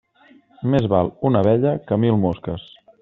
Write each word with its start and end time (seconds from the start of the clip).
Més 0.75 0.87
val 0.93 1.11
una 1.31 1.43
abella 1.45 1.75
que 1.91 1.99
mil 2.05 2.19
mosques. 2.25 2.65